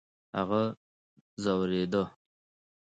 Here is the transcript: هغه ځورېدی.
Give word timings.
هغه 0.37 0.61
ځورېدی. 1.43 1.93